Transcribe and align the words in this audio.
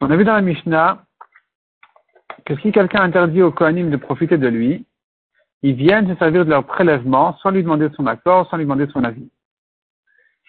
On 0.00 0.10
a 0.10 0.16
vu 0.16 0.24
dans 0.24 0.34
la 0.34 0.40
Mishnah 0.40 1.04
que 2.44 2.56
si 2.56 2.72
quelqu'un 2.72 3.02
interdit 3.02 3.40
au 3.40 3.52
Kohanim 3.52 3.90
de 3.90 3.96
profiter 3.96 4.36
de 4.36 4.48
lui, 4.48 4.84
ils 5.62 5.74
viennent 5.74 6.08
se 6.08 6.16
servir 6.16 6.44
de 6.44 6.50
leur 6.50 6.64
prélèvement 6.64 7.36
sans 7.38 7.50
lui 7.50 7.62
demander 7.62 7.88
son 7.94 8.08
accord, 8.08 8.50
sans 8.50 8.56
lui 8.56 8.64
demander 8.64 8.88
son 8.88 9.04
avis. 9.04 9.30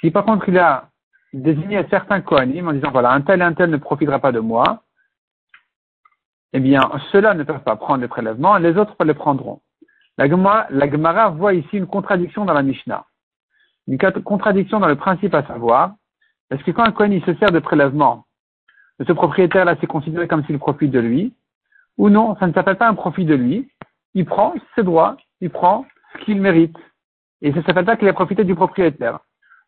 Si 0.01 0.09
par 0.09 0.25
contre 0.25 0.49
il 0.49 0.57
a 0.57 0.89
désigné 1.33 1.85
certains 1.91 2.21
Kohanim 2.21 2.69
en 2.69 2.73
disant 2.73 2.89
voilà, 2.89 3.11
un 3.11 3.21
tel 3.21 3.41
et 3.41 3.43
un 3.43 3.53
tel 3.53 3.69
ne 3.69 3.77
profitera 3.77 4.17
pas 4.17 4.31
de 4.31 4.39
moi, 4.39 4.81
eh 6.53 6.59
bien, 6.59 6.81
ceux-là 7.11 7.35
ne 7.35 7.43
peuvent 7.43 7.63
pas 7.63 7.75
prendre 7.75 8.01
les 8.01 8.07
prélèvements, 8.07 8.57
les 8.57 8.75
autres 8.75 8.95
les 9.03 9.13
prendront. 9.13 9.61
La 10.17 10.27
Gemara 10.27 11.29
voit 11.29 11.53
ici 11.53 11.77
une 11.77 11.85
contradiction 11.85 12.43
dans 12.43 12.53
la 12.53 12.63
Mishnah 12.63 13.05
une 13.87 13.97
contradiction 13.97 14.79
dans 14.79 14.87
le 14.87 14.95
principe 14.95 15.33
à 15.33 15.43
savoir, 15.43 15.93
est-ce 16.51 16.63
que 16.63 16.71
quand 16.71 16.83
un 16.83 16.91
Kohen 16.91 17.21
se 17.21 17.33
sert 17.35 17.51
de 17.51 17.59
prélèvement, 17.59 18.25
de 18.99 19.05
ce 19.05 19.13
propriétaire-là, 19.13 19.75
c'est 19.79 19.87
considéré 19.87 20.27
comme 20.27 20.43
s'il 20.45 20.59
profite 20.59 20.91
de 20.91 20.99
lui, 20.99 21.33
ou 21.97 22.09
non, 22.09 22.35
ça 22.39 22.47
ne 22.47 22.53
s'appelle 22.53 22.77
pas 22.77 22.87
un 22.87 22.95
profit 22.95 23.25
de 23.25 23.35
lui, 23.35 23.69
il 24.13 24.25
prend 24.25 24.53
ses 24.75 24.83
droits, 24.83 25.17
il 25.41 25.49
prend 25.49 25.85
ce 26.13 26.25
qu'il 26.25 26.41
mérite, 26.41 26.77
et 27.41 27.51
ça 27.51 27.59
ne 27.59 27.63
s'appelle 27.63 27.85
pas 27.85 27.97
qu'il 27.97 28.07
a 28.07 28.13
profité 28.13 28.43
du 28.43 28.55
propriétaire. 28.55 29.19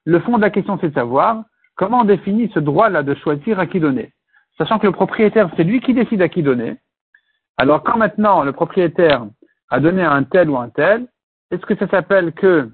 Le 0.06 0.20
fond 0.20 0.38
de 0.38 0.42
la 0.42 0.50
question, 0.50 0.78
c'est 0.80 0.90
de 0.90 0.94
savoir 0.94 1.44
comment 1.76 2.02
on 2.02 2.06
définit 2.06 2.52
ce 2.54 2.60
droit-là 2.60 3.04
de 3.04 3.16
choisir 3.16 3.60
à 3.60 3.68
qui 3.68 3.80
donner. 3.80 4.14
Sachant 4.58 4.80
que 4.80 4.88
le 4.88 4.94
propriétaire, 4.94 5.50
c'est 5.56 5.64
lui 5.64 5.80
qui 5.80 5.94
décide 5.94 6.22
à 6.22 6.30
qui 6.30 6.44
donner. 6.44 6.78
Alors 7.58 7.84
quand 7.84 7.98
maintenant 7.98 8.44
le 8.44 8.54
propriétaire 8.54 9.26
a 9.70 9.80
donné 9.80 10.04
à 10.04 10.12
un 10.12 10.24
tel 10.24 10.50
ou 10.50 10.58
un 10.58 10.70
tel, 10.70 11.08
est-ce 11.52 11.66
que 11.66 11.76
ça 11.76 11.88
s'appelle 11.88 12.34
que 12.34 12.70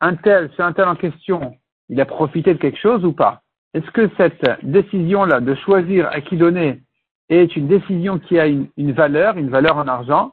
un 0.00 0.14
tel, 0.14 0.50
ce 0.56 0.62
un 0.62 0.72
tel 0.72 0.88
en 0.88 0.96
question, 0.96 1.56
il 1.88 2.00
a 2.00 2.06
profité 2.06 2.54
de 2.54 2.58
quelque 2.58 2.78
chose 2.78 3.04
ou 3.04 3.12
pas? 3.12 3.42
Est-ce 3.74 3.90
que 3.90 4.08
cette 4.16 4.64
décision-là 4.64 5.40
de 5.40 5.54
choisir 5.54 6.08
à 6.08 6.20
qui 6.20 6.36
donner 6.36 6.82
est 7.28 7.56
une 7.56 7.68
décision 7.68 8.18
qui 8.18 8.38
a 8.38 8.46
une, 8.46 8.92
valeur, 8.92 9.36
une 9.36 9.50
valeur 9.50 9.76
en 9.76 9.88
argent, 9.88 10.32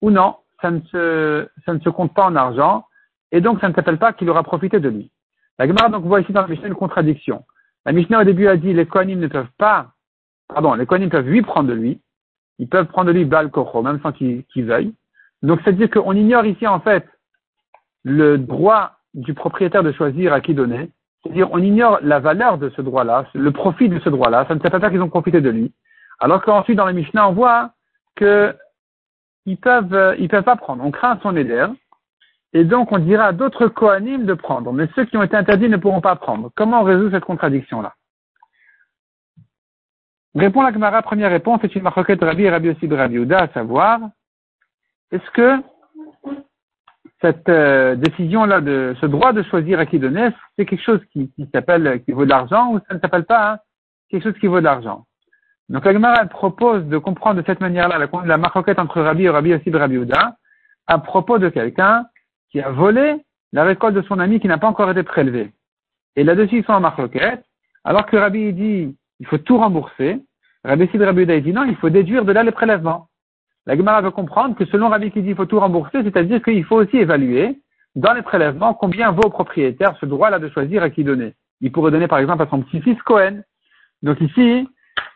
ou 0.00 0.10
non, 0.10 0.36
ça 0.60 0.70
ne, 0.70 0.80
se, 0.82 1.48
ça 1.64 1.74
ne 1.74 1.80
se 1.80 1.88
compte 1.88 2.14
pas 2.14 2.26
en 2.26 2.36
argent, 2.36 2.84
et 3.32 3.40
donc 3.40 3.60
ça 3.60 3.68
ne 3.68 3.74
s'appelle 3.74 3.98
pas 3.98 4.12
qu'il 4.12 4.30
aura 4.30 4.42
profité 4.42 4.78
de 4.78 4.88
lui. 4.88 5.10
La 5.58 5.66
Gemara 5.66 5.88
donc 5.88 6.04
voit 6.04 6.20
ici 6.20 6.32
dans 6.32 6.42
la 6.42 6.48
Mishnah 6.48 6.68
une 6.68 6.74
contradiction. 6.74 7.44
La 7.84 7.92
Mishnah 7.92 8.20
au 8.20 8.24
début 8.24 8.46
a 8.46 8.56
dit 8.56 8.72
les 8.72 8.86
Kohanim 8.86 9.18
ne 9.18 9.26
peuvent 9.26 9.50
pas, 9.58 9.92
pardon, 10.48 10.74
les 10.74 10.86
Kohanim 10.86 11.10
peuvent 11.10 11.28
lui 11.28 11.42
prendre 11.42 11.68
de 11.68 11.74
lui, 11.74 12.00
ils 12.58 12.68
peuvent 12.68 12.86
prendre 12.86 13.08
de 13.08 13.12
lui 13.12 13.24
Baal 13.24 13.50
même 13.82 14.00
sans 14.02 14.12
qu'ils 14.12 14.44
veuillent. 14.56 14.94
Donc 15.42 15.60
c'est-à-dire 15.62 15.90
qu'on 15.90 16.12
ignore 16.14 16.46
ici 16.46 16.66
en 16.66 16.80
fait 16.80 17.06
le 18.04 18.38
droit 18.38 18.92
du 19.14 19.34
propriétaire 19.34 19.82
de 19.82 19.92
choisir 19.92 20.32
à 20.32 20.40
qui 20.40 20.54
donner. 20.54 20.90
C'est-à-dire, 21.22 21.48
on 21.52 21.58
ignore 21.58 21.98
la 22.02 22.18
valeur 22.18 22.58
de 22.58 22.70
ce 22.70 22.82
droit-là, 22.82 23.26
le 23.34 23.52
profit 23.52 23.88
de 23.88 24.00
ce 24.00 24.08
droit-là. 24.08 24.44
Ça 24.48 24.54
ne 24.54 24.60
s'appelle 24.60 24.80
pas 24.80 24.90
qu'ils 24.90 25.02
ont 25.02 25.08
profité 25.08 25.40
de 25.40 25.50
lui. 25.50 25.72
Alors 26.18 26.42
qu'ensuite, 26.42 26.76
dans 26.76 26.86
les 26.86 26.92
Mishnah, 26.92 27.28
on 27.28 27.32
voit 27.32 27.70
que 28.16 28.54
ils 29.46 29.56
peuvent, 29.56 30.16
ils 30.18 30.28
peuvent 30.28 30.44
pas 30.44 30.56
prendre. 30.56 30.84
On 30.84 30.90
craint 30.90 31.18
son 31.22 31.36
éder. 31.36 31.66
Et 32.52 32.64
donc, 32.64 32.92
on 32.92 32.98
dira 32.98 33.26
à 33.26 33.32
d'autres 33.32 33.66
coanimes 33.68 34.26
de 34.26 34.34
prendre. 34.34 34.72
Mais 34.72 34.88
ceux 34.94 35.04
qui 35.04 35.16
ont 35.16 35.22
été 35.22 35.36
interdits 35.36 35.68
ne 35.68 35.76
pourront 35.76 36.00
pas 36.00 36.16
prendre. 36.16 36.50
Comment 36.54 36.82
on 36.82 36.84
résout 36.84 37.10
cette 37.10 37.24
contradiction-là? 37.24 37.94
Répond 40.34 40.62
la 40.62 40.72
Gemara, 40.72 41.02
première 41.02 41.30
réponse, 41.30 41.60
c'est 41.62 41.74
une 41.74 41.82
marquette 41.82 42.22
Rabbi 42.22 42.44
et 42.44 42.50
Rabbi 42.50 42.70
aussi 42.70 42.88
de 42.88 42.96
Rabbi 42.96 43.32
à 43.34 43.48
savoir, 43.48 44.00
est-ce 45.10 45.30
que 45.32 45.62
cette 47.22 47.48
euh, 47.48 47.94
décision-là, 47.94 48.60
de 48.60 48.94
ce 49.00 49.06
droit 49.06 49.32
de 49.32 49.42
choisir 49.44 49.78
à 49.78 49.86
qui 49.86 49.98
donner, 49.98 50.28
c'est 50.56 50.66
quelque 50.66 50.82
chose 50.82 51.00
qui, 51.12 51.30
s'appelle, 51.54 52.02
qui 52.04 52.12
vaut 52.12 52.24
de 52.24 52.30
l'argent 52.30 52.72
ou 52.72 52.80
ça 52.88 52.94
ne 52.94 53.00
s'appelle 53.00 53.24
pas 53.24 53.52
hein, 53.52 53.58
quelque 54.10 54.24
chose 54.24 54.38
qui 54.40 54.48
vaut 54.48 54.58
de 54.58 54.64
l'argent. 54.64 55.06
Donc 55.68 55.84
la 55.84 56.26
propose 56.26 56.84
de 56.86 56.98
comprendre 56.98 57.40
de 57.40 57.46
cette 57.46 57.60
manière-là 57.60 57.98
la, 57.98 58.08
la 58.26 58.36
marquette 58.36 58.78
entre 58.78 59.00
Rabbi 59.00 59.24
et 59.24 59.30
Rabbi 59.30 59.54
aussi 59.54 59.70
de 59.70 59.78
Rabbi 59.78 59.98
à 60.86 60.98
propos 60.98 61.38
de 61.38 61.48
quelqu'un 61.48 62.04
qui 62.50 62.60
a 62.60 62.70
volé 62.70 63.24
la 63.52 63.64
récolte 63.64 63.94
de 63.94 64.02
son 64.02 64.18
ami 64.18 64.40
qui 64.40 64.48
n'a 64.48 64.58
pas 64.58 64.66
encore 64.66 64.90
été 64.90 65.02
prélevée. 65.02 65.52
Et 66.16 66.24
là-dessus, 66.24 66.58
ils 66.58 66.64
sont 66.64 66.72
en 66.72 66.80
marquette, 66.80 67.44
alors 67.84 68.06
que 68.06 68.16
Rabbi 68.16 68.52
dit 68.52 68.96
il 69.20 69.26
faut 69.26 69.38
tout 69.38 69.56
rembourser. 69.56 70.20
Rabbi 70.64 70.86
de 70.86 71.04
Rabbi 71.04 71.42
dit 71.42 71.52
non, 71.52 71.64
il 71.64 71.76
faut 71.76 71.90
déduire 71.90 72.24
de 72.24 72.32
là 72.32 72.42
les 72.42 72.50
prélèvements. 72.50 73.08
La 73.66 73.76
Gemara 73.76 74.00
veut 74.00 74.10
comprendre 74.10 74.56
que 74.56 74.64
selon 74.66 74.88
Rabbi 74.88 75.10
qui 75.10 75.20
dit 75.20 75.28
qu'il 75.28 75.36
faut 75.36 75.46
tout 75.46 75.60
rembourser, 75.60 76.02
c'est-à-dire 76.02 76.42
qu'il 76.42 76.64
faut 76.64 76.76
aussi 76.76 76.96
évaluer 76.96 77.60
dans 77.94 78.12
les 78.12 78.22
prélèvements 78.22 78.74
combien 78.74 79.12
vaut 79.12 79.22
au 79.26 79.30
propriétaire 79.30 79.96
ce 80.00 80.06
droit-là 80.06 80.38
de 80.38 80.48
choisir 80.48 80.82
à 80.82 80.90
qui 80.90 81.04
donner. 81.04 81.34
Il 81.60 81.70
pourrait 81.70 81.92
donner 81.92 82.08
par 82.08 82.18
exemple 82.18 82.42
à 82.42 82.48
son 82.48 82.62
petit-fils 82.62 83.00
Cohen. 83.02 83.42
Donc 84.02 84.20
ici, 84.20 84.68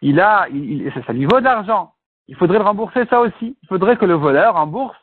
il 0.03 0.21
a, 0.21 0.47
il, 0.53 0.93
ça, 1.07 1.13
lui 1.13 1.25
vaut 1.25 1.41
de 1.41 1.45
l'argent. 1.45 1.93
Il 2.29 2.37
faudrait 2.37 2.59
le 2.59 2.65
rembourser 2.65 3.05
ça 3.07 3.21
aussi. 3.21 3.57
Il 3.63 3.69
faudrait 3.69 3.97
que 3.97 4.05
le 4.05 4.15
voleur 4.15 4.55
rembourse 4.55 4.97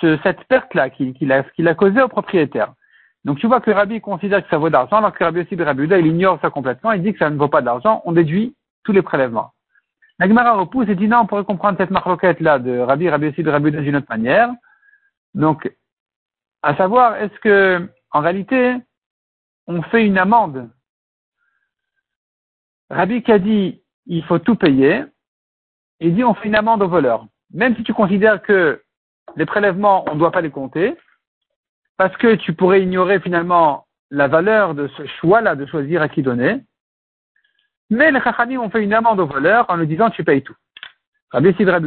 cette 0.00 0.44
perte-là 0.44 0.88
qu'il 0.90 1.32
a, 1.32 1.74
causée 1.74 2.00
au 2.00 2.08
propriétaire. 2.08 2.72
Donc 3.24 3.38
tu 3.38 3.46
vois 3.46 3.60
que 3.60 3.70
Rabbi 3.70 4.00
considère 4.00 4.42
que 4.42 4.48
ça 4.48 4.56
vaut 4.56 4.68
de 4.68 4.72
l'argent, 4.72 4.96
alors 4.96 5.12
que 5.12 5.22
Rabbi 5.22 5.40
aussi 5.40 5.56
de 5.56 5.62
Rabbi 5.62 5.84
il 5.84 6.06
ignore 6.06 6.38
ça 6.40 6.48
complètement, 6.48 6.92
il 6.92 7.02
dit 7.02 7.12
que 7.12 7.18
ça 7.18 7.28
ne 7.28 7.36
vaut 7.36 7.48
pas 7.48 7.60
d'argent, 7.60 8.00
on 8.06 8.12
déduit 8.12 8.54
tous 8.84 8.92
les 8.92 9.02
prélèvements. 9.02 9.52
La 10.20 10.52
repousse 10.52 10.88
et 10.88 10.94
dit 10.94 11.08
non, 11.08 11.20
on 11.20 11.26
pourrait 11.26 11.44
comprendre 11.44 11.78
cette 11.78 11.90
marloquette 11.90 12.40
là 12.40 12.58
de 12.58 12.78
Rabbi, 12.78 13.08
Rabbi 13.08 13.28
aussi 13.28 13.42
de 13.42 13.50
Rabbi 13.50 13.70
d'une 13.70 13.96
autre 13.96 14.10
manière. 14.10 14.50
Donc, 15.32 15.74
à 16.62 16.76
savoir, 16.76 17.16
est-ce 17.16 17.38
que, 17.40 17.88
en 18.10 18.20
réalité, 18.20 18.76
on 19.66 19.80
fait 19.82 20.04
une 20.04 20.18
amende? 20.18 20.68
Rabbi 22.90 23.22
qui 23.22 23.32
a 23.32 23.38
dit, 23.38 23.82
il 24.04 24.22
faut 24.24 24.38
tout 24.38 24.56
payer, 24.56 25.04
il 26.00 26.14
dit, 26.14 26.24
on 26.24 26.34
fait 26.34 26.48
une 26.48 26.56
amende 26.56 26.82
au 26.82 26.88
voleur. 26.88 27.24
Même 27.54 27.74
si 27.76 27.82
tu 27.82 27.94
considères 27.94 28.42
que 28.42 28.82
les 29.36 29.46
prélèvements, 29.46 30.04
on 30.10 30.14
ne 30.14 30.18
doit 30.18 30.32
pas 30.32 30.42
les 30.42 30.50
compter, 30.50 30.98
parce 31.96 32.14
que 32.18 32.34
tu 32.34 32.52
pourrais 32.52 32.82
ignorer 32.82 33.20
finalement 33.20 33.86
la 34.10 34.28
valeur 34.28 34.74
de 34.74 34.88
ce 34.88 35.06
choix-là 35.20 35.54
de 35.54 35.64
choisir 35.64 36.02
à 36.02 36.10
qui 36.10 36.22
donner, 36.22 36.60
mais 37.90 38.12
les 38.12 38.20
Chachamim 38.20 38.60
ont 38.60 38.70
fait 38.70 38.82
une 38.82 38.94
amende 38.94 39.20
au 39.20 39.26
voleur 39.26 39.66
en 39.68 39.76
lui 39.76 39.86
disant 39.86 40.10
tu 40.10 40.24
payes 40.24 40.42
tout. 40.42 40.56
Rabbi 41.32 41.52
Sidra 41.54 41.80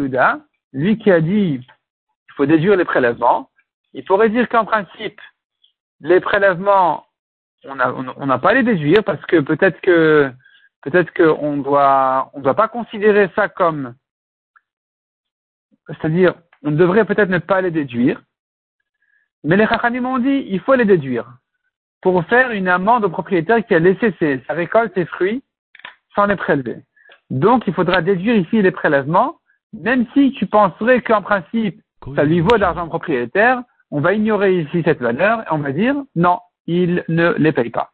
lui 0.73 0.97
qui 0.97 1.11
a 1.11 1.21
dit 1.21 1.61
il 1.63 2.33
faut 2.35 2.45
déduire 2.45 2.75
les 2.75 2.85
prélèvements, 2.85 3.49
il 3.93 4.03
pourrait 4.03 4.29
dire 4.29 4.49
qu'en 4.49 4.65
principe, 4.65 5.19
les 6.01 6.19
prélèvements, 6.19 7.05
on 7.63 7.75
n'a 8.25 8.39
pas 8.39 8.49
à 8.49 8.53
les 8.55 8.63
déduire 8.63 9.03
parce 9.03 9.23
que 9.25 9.39
peut-être 9.39 9.79
que 9.81 10.31
peut-être 10.81 11.13
qu'on 11.13 11.57
doit 11.57 12.31
doit 12.35 12.55
pas 12.55 12.67
considérer 12.67 13.29
ça 13.35 13.47
comme 13.47 13.95
c'est-à-dire 15.87 16.33
on 16.63 16.71
devrait 16.71 17.05
peut-être 17.05 17.29
ne 17.29 17.39
pas 17.39 17.61
les 17.61 17.71
déduire, 17.71 18.21
mais 19.43 19.55
les 19.55 19.67
Chachamim 19.67 20.05
ont 20.05 20.19
dit 20.19 20.45
il 20.49 20.59
faut 20.59 20.75
les 20.75 20.85
déduire 20.85 21.31
pour 22.01 22.25
faire 22.25 22.51
une 22.51 22.67
amende 22.67 23.05
au 23.05 23.09
propriétaire 23.09 23.65
qui 23.65 23.73
a 23.75 23.79
laissé 23.79 24.13
sa 24.45 24.53
récolte, 24.53 24.93
ses 24.95 25.05
fruits 25.05 25.41
sans 26.15 26.25
les 26.25 26.35
prélever. 26.35 26.83
Donc, 27.29 27.63
il 27.67 27.73
faudra 27.73 28.01
déduire 28.01 28.35
ici 28.35 28.61
les 28.61 28.71
prélèvements, 28.71 29.39
même 29.73 30.05
si 30.13 30.31
tu 30.33 30.45
penserais 30.45 31.01
qu'en 31.01 31.21
principe, 31.21 31.81
ça 32.15 32.23
lui 32.23 32.41
vaut 32.41 32.57
d'argent 32.57 32.87
propriétaire, 32.87 33.63
on 33.91 34.01
va 34.01 34.13
ignorer 34.13 34.61
ici 34.61 34.81
cette 34.83 34.99
valeur 34.99 35.41
et 35.41 35.51
on 35.51 35.59
va 35.59 35.71
dire 35.71 35.95
non, 36.15 36.39
il 36.67 37.03
ne 37.07 37.33
les 37.33 37.51
paye 37.51 37.69
pas. 37.69 37.91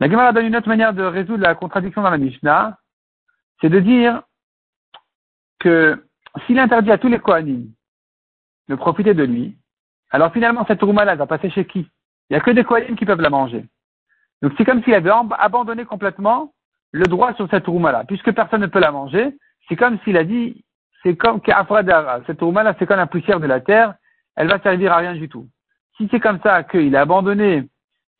La 0.00 0.10
Gemara 0.10 0.32
donne 0.32 0.46
une 0.46 0.56
autre 0.56 0.68
manière 0.68 0.92
de 0.92 1.02
résoudre 1.02 1.42
la 1.42 1.54
contradiction 1.54 2.02
dans 2.02 2.10
la 2.10 2.18
Mishnah, 2.18 2.78
c'est 3.60 3.70
de 3.70 3.80
dire 3.80 4.22
que 5.58 6.04
s'il 6.46 6.58
interdit 6.58 6.90
à 6.90 6.98
tous 6.98 7.08
les 7.08 7.18
Kohanim 7.18 7.70
de 8.68 8.74
profiter 8.74 9.14
de 9.14 9.24
lui, 9.24 9.56
alors 10.10 10.32
finalement 10.32 10.66
cette 10.66 10.82
rouma-là 10.82 11.14
va 11.14 11.26
passer 11.26 11.50
chez 11.50 11.64
qui? 11.64 11.80
Il 12.28 12.32
n'y 12.32 12.36
a 12.36 12.40
que 12.40 12.50
des 12.50 12.64
Kohanim 12.64 12.96
qui 12.96 13.06
peuvent 13.06 13.20
la 13.20 13.30
manger. 13.30 13.64
Donc 14.42 14.52
c'est 14.56 14.64
comme 14.64 14.82
s'il 14.82 14.94
avait 14.94 15.12
abandonné 15.38 15.84
complètement 15.84 16.52
le 16.96 17.06
droit 17.06 17.34
sur 17.34 17.48
cette 17.50 17.66
rouma-là. 17.66 18.04
Puisque 18.04 18.32
personne 18.32 18.62
ne 18.62 18.66
peut 18.66 18.80
la 18.80 18.90
manger, 18.90 19.36
c'est 19.68 19.76
comme 19.76 19.98
s'il 20.04 20.16
a 20.16 20.24
dit, 20.24 20.64
c'est 21.02 21.16
comme 21.16 21.40
qu'Afradara, 21.40 22.20
cette 22.26 22.40
rouma-là, 22.40 22.74
c'est 22.78 22.86
comme 22.86 22.96
la 22.96 23.06
poussière 23.06 23.38
de 23.38 23.46
la 23.46 23.60
terre, 23.60 23.94
elle 24.34 24.48
va 24.48 24.58
servir 24.60 24.92
à 24.92 24.96
rien 24.96 25.14
du 25.14 25.28
tout. 25.28 25.46
Si 25.96 26.08
c'est 26.10 26.20
comme 26.20 26.40
ça 26.42 26.62
qu'il 26.62 26.96
a 26.96 27.02
abandonné 27.02 27.68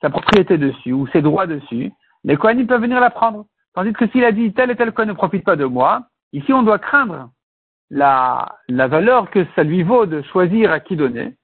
sa 0.01 0.11
propriété 0.11 0.59
dessus 0.59 0.93
ou 0.93 1.07
ses 1.09 1.23
droits 1.23 1.47
dessus, 1.47 1.91
les 2.25 2.37
Kohanim 2.37 2.67
peuvent 2.67 2.83
venir 2.83 3.01
la 3.01 3.11
prendre. 3.11 3.47
Tandis 3.75 3.93
que 3.93 4.07
s'il 4.09 4.25
a 4.25 4.33
dit 4.33 4.53
tel 4.53 4.71
et 4.71 4.77
tel 4.77 4.93
Kohen 4.93 5.09
ne 5.09 5.15
profite 5.15 5.45
pas 5.45 5.57
de 5.57 5.65
moi, 5.65 6.07
ici 6.33 6.53
on 6.53 6.63
doit 6.63 6.79
craindre 6.79 7.31
la, 7.91 8.57
valeur 8.69 9.31
que 9.31 9.47
ça 9.55 9.63
lui 9.63 9.83
vaut 9.83 10.07
de 10.07 10.23
choisir 10.23 10.71
à 10.71 10.81
qui 10.81 10.97
donner. 10.97 11.35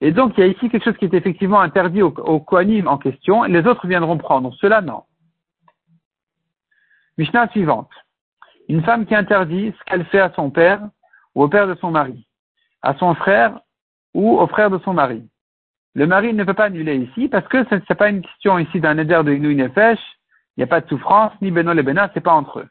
Et 0.00 0.12
donc 0.12 0.32
il 0.36 0.40
y 0.40 0.44
a 0.44 0.46
ici 0.46 0.68
quelque 0.68 0.84
chose 0.84 0.96
qui 0.96 1.04
est 1.06 1.14
effectivement 1.14 1.60
interdit 1.60 2.02
aux, 2.02 2.40
Kohanim 2.40 2.86
en 2.86 2.98
question, 2.98 3.44
les 3.44 3.66
autres 3.66 3.86
viendront 3.86 4.18
prendre. 4.18 4.52
Cela 4.60 4.82
non. 4.82 5.04
Mishnah 7.18 7.48
suivante. 7.48 7.90
Une 8.68 8.82
femme 8.82 9.06
qui 9.06 9.14
interdit 9.14 9.74
ce 9.78 9.84
qu'elle 9.84 10.04
fait 10.06 10.20
à 10.20 10.32
son 10.34 10.50
père 10.50 10.80
ou 11.34 11.42
au 11.42 11.48
père 11.48 11.66
de 11.66 11.74
son 11.74 11.90
mari, 11.90 12.26
à 12.80 12.94
son 12.94 13.14
frère 13.14 13.60
ou 14.14 14.38
au 14.38 14.46
frère 14.46 14.70
de 14.70 14.78
son 14.78 14.94
mari. 14.94 15.28
le 15.94 16.06
mari 16.06 16.32
ne 16.32 16.44
peut 16.44 16.54
pas 16.54 16.66
annuler 16.66 16.96
ici 16.96 17.28
parce 17.28 17.46
que 17.48 17.64
ce 17.64 17.74
n'est 17.74 17.96
pas 17.96 18.08
une 18.08 18.22
question 18.22 18.58
ici 18.58 18.80
d'un 18.80 18.96
éder 18.96 19.20
de 19.24 19.32
Inouï 19.32 19.56
Nefesh, 19.56 20.00
il 20.56 20.60
n'y 20.60 20.64
a 20.64 20.66
pas 20.66 20.80
de 20.80 20.88
souffrance, 20.88 21.32
ni 21.40 21.50
Beno 21.50 21.74
le 21.74 21.82
Bena, 21.82 22.10
c'est 22.14 22.20
pas 22.20 22.32
entre 22.32 22.60
eux. 22.60 22.68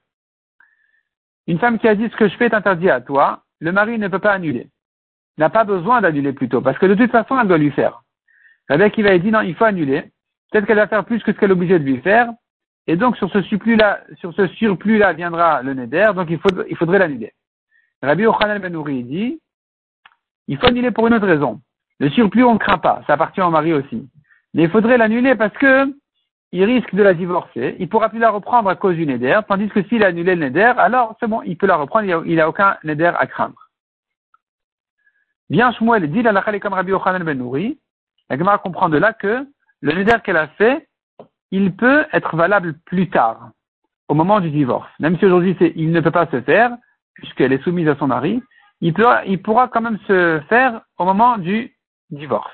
Une 1.48 1.60
femme 1.60 1.80
qui 1.80 1.88
a 1.88 1.96
dit 1.96 2.10
ce 2.10 2.16
que 2.16 2.28
je 2.28 2.36
fais 2.38 2.46
est 2.46 2.54
interdit 2.54 2.90
à 2.90 3.02
toi, 3.02 3.44
le 3.60 3.72
mari 3.72 3.98
ne 3.98 4.08
peut 4.08 4.20
pas 4.20 4.34
annuler. 4.34 4.70
N'a 5.38 5.50
pas 5.50 5.64
besoin 5.64 6.02
d'annuler 6.02 6.34
plutôt, 6.34 6.62
parce 6.62 6.78
que 6.78 6.86
de 6.86 6.96
toute 6.96 7.12
façon, 7.12 7.40
elle 7.40 7.48
doit 7.48 7.58
lui 7.58 7.72
faire. 7.72 8.02
Avec 8.70 8.94
qui 8.94 9.02
va 9.02 9.18
dire 9.18 9.32
non, 9.32 9.42
il 9.42 9.56
faut 9.56 9.66
annuler. 9.66 10.12
Peut-être 10.52 10.66
qu'elle 10.66 10.78
va 10.78 10.88
faire 10.88 11.06
plus 11.06 11.24
que 11.24 11.32
ce 11.32 11.38
qu'elle 11.38 11.50
est 11.50 11.54
obligée 11.54 11.80
de 11.80 11.84
lui 11.84 12.00
faire. 12.02 12.30
Et 12.88 12.96
donc, 12.96 13.18
sur 13.18 13.32
ce 13.32 13.42
surplus-là, 13.44 14.02
sur 14.20 14.34
ce 14.34 14.48
surplus-là 14.48 15.14
viendra 15.14 15.62
le 15.62 15.74
neder, 15.74 16.12
donc 16.16 16.30
il, 16.30 16.76
faudrait 16.76 17.00
l'annuler. 17.00 17.34
Rabbi 18.02 18.26
Ochanan 18.26 18.60
Benouri 18.60 19.04
dit, 19.04 19.40
il 20.48 20.58
faut 20.58 20.68
annuler 20.68 20.92
pour 20.92 21.08
une 21.08 21.14
autre 21.14 21.28
raison. 21.28 21.62
Le 22.00 22.10
surplus, 22.10 22.44
on 22.44 22.56
ne 22.56 22.60
craint 22.60 22.80
pas. 22.80 23.04
Ça 23.06 23.14
appartient 23.14 23.42
au 23.42 23.52
mari 23.52 23.74
aussi. 23.74 24.10
Mais 24.54 24.64
il 24.64 24.70
faudrait 24.70 24.98
l'annuler 24.98 25.36
parce 25.36 25.54
que 25.54 25.94
il 26.52 26.64
risque 26.66 26.94
de 26.94 27.04
la 27.04 27.14
divorcer. 27.14 27.78
Il 27.80 27.88
pourra 27.88 28.10
plus 28.10 28.20
la 28.20 28.30
reprendre 28.30 28.70
à 28.70 28.76
cause 28.76 28.96
du 28.96 29.06
neder. 29.06 29.40
Tandis 29.48 29.70
que 29.70 29.84
s'il 29.84 30.04
a 30.04 30.08
annulé 30.08 30.36
le 30.36 30.48
neder, 30.48 30.74
alors 30.78 31.16
c'est 31.20 31.28
bon, 31.28 31.42
il 31.44 31.58
peut 31.58 31.68
la 31.68 31.78
reprendre. 31.78 32.26
Il 32.26 32.36
n'a 32.36 32.50
aucun 32.50 32.78
neder 32.84 33.12
à 33.18 33.26
craindre. 33.28 33.70
Bien 35.50 35.72
Shmuel 35.74 36.12
dit 36.12 36.22
la 36.22 36.60
comme 36.60 36.74
Rabbi 36.74 36.92
Yochanan 36.92 37.24
ben 37.24 37.38
Nouri. 37.38 37.80
La 38.30 38.38
Gemara 38.38 38.58
comprend 38.58 38.90
de 38.90 38.98
là 38.98 39.14
que 39.14 39.46
le 39.82 39.94
neder 39.94 40.18
qu'elle 40.24 40.38
a 40.38 40.48
fait, 40.48 40.88
il 41.52 41.76
peut 41.76 42.06
être 42.14 42.36
valable 42.36 42.74
plus 42.86 43.10
tard, 43.10 43.52
au 44.08 44.14
moment 44.14 44.40
du 44.40 44.50
divorce. 44.50 44.90
Même 45.00 45.18
si 45.20 45.26
aujourd'hui 45.26 45.56
il 45.76 45.92
ne 45.92 46.00
peut 46.00 46.12
pas 46.12 46.28
se 46.28 46.42
faire, 46.42 46.72
puisqu'elle 47.16 47.54
est 47.54 47.64
soumise 47.64 47.88
à 47.88 47.96
son 47.96 48.08
mari, 48.08 48.42
il, 48.80 48.94
peut, 48.94 49.06
il 49.26 49.42
pourra 49.42 49.68
quand 49.68 49.82
même 49.82 50.00
se 50.08 50.42
faire 50.50 50.82
au 50.98 51.06
moment 51.06 51.38
du 51.38 51.76
divorce. 52.10 52.52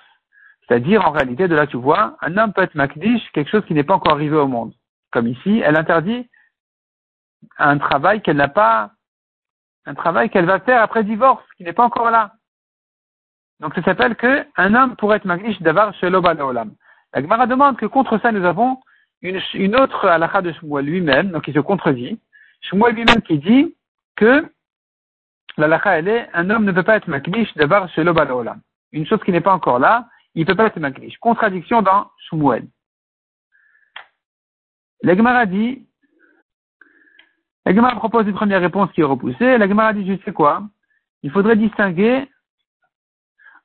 C'est-à-dire, 0.68 1.08
en 1.08 1.12
réalité, 1.12 1.48
de 1.48 1.56
là, 1.56 1.66
tu 1.66 1.78
vois, 1.78 2.18
un 2.22 2.38
homme 2.38 2.52
peut 2.52 2.62
être 2.62 2.76
makdish, 2.76 3.22
quelque 3.32 3.50
chose 3.50 3.66
qui 3.66 3.74
n'est 3.74 3.86
pas 3.86 3.96
encore 3.96 4.14
arrivé 4.14 4.36
au 4.36 4.48
monde. 4.48 4.74
Comme 5.12 5.28
ici, 5.28 5.62
elle 5.64 5.78
interdit 5.78 6.30
un 7.58 7.78
travail 7.78 8.22
qu'elle 8.22 8.36
n'a 8.36 8.50
pas, 8.50 8.92
un 9.86 9.94
travail 9.94 10.30
qu'elle 10.30 10.46
va 10.46 10.60
faire 10.60 10.82
après 10.82 11.06
divorce, 11.06 11.46
qui 11.56 11.64
n'est 11.64 11.74
pas 11.74 11.86
encore 11.86 12.12
là. 12.12 12.34
Donc, 13.62 13.74
ça 13.76 13.84
s'appelle 13.84 14.16
que 14.16 14.46
un 14.58 14.76
homme 14.76 14.96
pourrait 14.98 15.18
être 15.18 15.26
makdish 15.26 15.62
d'avoir 15.62 15.94
chez 15.96 16.08
olam. 16.08 16.74
La 17.14 17.22
Gemara 17.22 17.48
demande 17.48 17.78
que 17.78 17.86
contre 17.86 18.20
ça, 18.20 18.32
nous 18.32 18.44
avons 18.44 18.78
une, 19.22 19.76
autre 19.76 20.08
halakha 20.08 20.42
de 20.42 20.52
Shmuel 20.54 20.86
lui-même, 20.86 21.32
donc 21.32 21.48
il 21.48 21.54
se 21.54 21.60
contredit. 21.60 22.20
Shmuel 22.62 22.96
lui-même 22.96 23.22
qui 23.22 23.40
dit 23.40 23.76
que 24.16 24.46
l'halakha, 25.58 26.00
elle 26.00 26.08
est, 26.08 26.30
un 26.34 26.50
homme 26.50 26.66
ne 26.66 26.72
peut 26.72 26.84
pas 26.84 26.98
être 26.98 27.08
makdish 27.08 27.54
d'avoir 27.56 27.90
chez 27.90 28.02
olam. 28.02 28.62
Une 28.92 29.06
chose 29.06 29.22
qui 29.24 29.32
n'est 29.32 29.42
pas 29.42 29.54
encore 29.54 29.80
là, 29.80 30.08
il 30.38 30.42
ne 30.42 30.46
peut 30.46 30.56
pas 30.56 30.68
être 30.68 30.80
Makdish. 30.80 31.18
Contradiction 31.18 31.82
dans 31.82 32.12
Shmuel. 32.30 32.68
La 35.02 35.46
dit, 35.48 35.88
la 37.66 37.96
propose 37.96 38.28
une 38.28 38.36
première 38.36 38.62
réponse 38.62 38.92
qui 38.92 39.02
est 39.02 39.04
repoussée. 39.04 39.58
La 39.58 39.68
Gemara 39.68 39.94
dit, 39.94 40.06
je 40.06 40.24
sais 40.24 40.34
quoi? 40.34 40.64
Il 41.24 41.32
faudrait 41.32 41.56
distinguer 41.56 42.30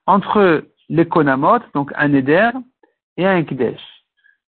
entre 0.07 0.65
les 0.89 1.07
konamot, 1.07 1.61
donc 1.75 1.93
un 1.95 2.15
éder, 2.15 2.51
et 3.19 3.27
un 3.27 3.37
ekdesh. 3.37 3.81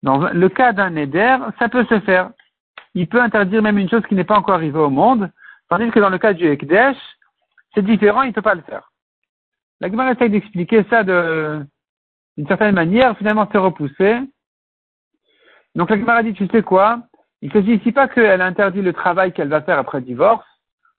Dans 0.03 0.29
le 0.29 0.49
cas 0.49 0.73
d'un 0.73 0.95
éder, 0.95 1.38
ça 1.59 1.69
peut 1.69 1.85
se 1.85 1.99
faire. 2.01 2.31
Il 2.94 3.07
peut 3.07 3.21
interdire 3.21 3.61
même 3.61 3.77
une 3.77 3.89
chose 3.89 4.05
qui 4.07 4.15
n'est 4.15 4.23
pas 4.23 4.38
encore 4.38 4.55
arrivée 4.55 4.79
au 4.79 4.89
monde, 4.89 5.31
tandis 5.69 5.89
que 5.91 5.99
dans 5.99 6.09
le 6.09 6.17
cas 6.17 6.33
du 6.33 6.47
ekdesh, 6.47 6.97
c'est 7.73 7.83
différent, 7.83 8.23
il 8.23 8.29
ne 8.29 8.33
peut 8.33 8.41
pas 8.41 8.55
le 8.55 8.61
faire. 8.61 8.91
La 9.79 9.89
Gemara 9.89 10.11
essaye 10.11 10.29
d'expliquer 10.29 10.83
ça 10.89 11.03
d'une 11.03 11.67
certaine 12.47 12.73
manière, 12.73 13.17
finalement, 13.17 13.47
c'est 13.51 13.57
repoussé. 13.57 14.19
Donc 15.75 15.89
la 15.89 15.97
Gemara 15.97 16.23
dit, 16.23 16.33
tu 16.33 16.47
sais 16.47 16.63
quoi? 16.63 17.01
Il 17.41 17.49
ne 17.49 17.53
s'agit 17.53 17.75
ici 17.75 17.91
pas 17.91 18.07
qu'elle 18.07 18.41
interdit 18.41 18.81
le 18.81 18.94
travail 18.94 19.31
qu'elle 19.31 19.49
va 19.49 19.61
faire 19.61 19.77
après 19.77 20.01
divorce, 20.01 20.47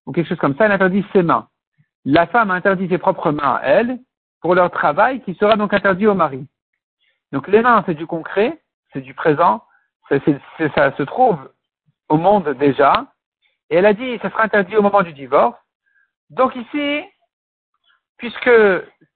ou 0.07 0.13
quelque 0.13 0.29
chose 0.29 0.39
comme 0.39 0.57
ça, 0.57 0.67
elle 0.67 0.73
interdit 0.73 1.05
ses 1.13 1.23
mains. 1.23 1.49
La 2.05 2.29
femme 2.29 2.53
interdit 2.53 2.89
ses 2.89 2.99
propres 2.99 3.33
mains 3.33 3.59
à 3.61 3.63
elle, 3.65 3.99
pour 4.41 4.55
leur 4.55 4.71
travail, 4.71 5.21
qui 5.23 5.35
sera 5.35 5.57
donc 5.57 5.75
interdit 5.75 6.07
au 6.07 6.15
mari. 6.15 6.47
Donc 7.33 7.49
les 7.49 7.61
mains, 7.61 7.83
c'est 7.87 7.95
du 7.95 8.07
concret, 8.07 8.61
c'est 8.93 9.01
du 9.01 9.15
présent, 9.15 9.65
ça 10.09 10.19
se 10.19 11.03
trouve 11.03 11.39
au 12.09 12.17
monde 12.17 12.49
déjà, 12.51 13.07
et 13.71 13.77
elle 13.77 13.87
a 13.87 13.93
dit, 13.93 14.19
ça 14.23 14.31
sera 14.31 14.45
interdit 14.45 14.77
au 14.77 14.83
moment 14.83 15.03
du 15.03 15.13
divorce. 15.13 15.59
Donc 16.31 16.57
ici, 16.57 17.05
puisque 18.17 18.51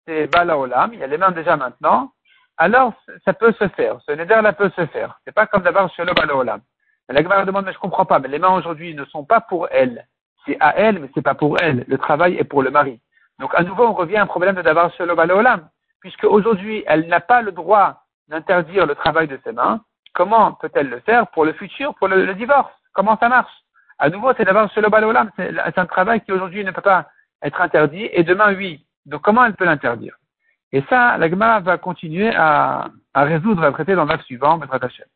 c'est 0.06 0.26
Bala 0.26 0.58
Olam, 0.58 0.92
il 0.92 1.00
y 1.00 1.04
a 1.04 1.06
les 1.06 1.18
mains 1.18 1.30
déjà 1.30 1.56
maintenant, 1.56 2.12
alors 2.58 2.92
ça 3.24 3.32
peut 3.32 3.52
se 3.52 3.68
faire. 3.68 3.98
Ce 4.06 4.12
neder-là 4.12 4.52
peut 4.52 4.70
se 4.76 4.86
faire. 4.86 5.18
C'est 5.24 5.34
pas 5.34 5.46
comme 5.46 5.62
d'abord 5.62 5.92
chez 5.94 6.04
le 6.04 6.12
Bala 6.12 6.36
Olam. 6.36 6.60
La 7.08 7.22
Gemara 7.22 7.44
demande, 7.44 7.64
mais 7.66 7.72
je 7.72 7.78
comprends 7.78 8.06
pas, 8.06 8.18
mais 8.18 8.28
les 8.28 8.38
mains 8.38 8.54
aujourd'hui 8.54 8.94
ne 8.94 9.04
sont 9.06 9.24
pas 9.24 9.40
pour 9.40 9.68
elle. 9.70 10.06
C'est 10.46 10.56
à 10.60 10.76
elle, 10.76 10.98
mais 10.98 11.10
c'est 11.14 11.22
pas 11.22 11.34
pour 11.34 11.60
elle. 11.60 11.84
Le 11.88 11.98
travail 11.98 12.36
est 12.36 12.44
pour 12.44 12.62
le 12.62 12.70
mari. 12.70 13.00
Donc 13.38 13.54
à 13.54 13.62
nouveau, 13.62 13.86
on 13.86 13.92
revient 13.92 14.16
à 14.16 14.22
un 14.22 14.26
problème 14.26 14.54
de 14.54 14.62
d'abord 14.62 14.92
chez 14.94 15.04
le 15.06 15.14
Bala 15.14 15.34
Olam. 15.36 15.68
Puisque 16.00 16.24
aujourd'hui, 16.24 16.84
elle 16.86 17.06
n'a 17.08 17.20
pas 17.20 17.42
le 17.42 17.52
droit 17.52 18.02
d'interdire 18.28 18.86
le 18.86 18.94
travail 18.94 19.28
de 19.28 19.38
ses 19.44 19.52
mains, 19.52 19.80
comment 20.14 20.52
peut-elle 20.52 20.88
le 20.88 21.00
faire 21.00 21.26
pour 21.28 21.44
le 21.44 21.52
futur, 21.52 21.94
pour 21.96 22.08
le, 22.08 22.34
divorce? 22.34 22.72
Comment 22.92 23.16
ça 23.18 23.28
marche? 23.28 23.52
À 23.98 24.08
nouveau, 24.10 24.32
c'est 24.36 24.44
d'abord 24.44 24.70
chez 24.72 24.80
le 24.80 24.88
Bala 24.88 25.08
Olam. 25.08 25.30
C'est 25.36 25.78
un 25.78 25.86
travail 25.86 26.20
qui 26.22 26.32
aujourd'hui 26.32 26.64
ne 26.64 26.70
peut 26.70 26.82
pas 26.82 27.08
être 27.42 27.60
interdit, 27.60 28.08
et 28.12 28.24
demain, 28.24 28.54
oui. 28.54 28.84
Donc 29.06 29.22
comment 29.22 29.44
elle 29.44 29.54
peut 29.54 29.64
l'interdire? 29.64 30.16
Et 30.72 30.82
ça, 30.88 31.18
la 31.18 31.60
va 31.60 31.78
continuer 31.78 32.34
à, 32.34 32.88
à 33.14 33.22
résoudre, 33.24 33.62
à 33.62 33.72
traiter 33.72 33.94
dans 33.94 34.06
l'acte 34.06 34.24
suivant, 34.24 34.56
Maître 34.56 34.78
Hachem. 34.82 35.06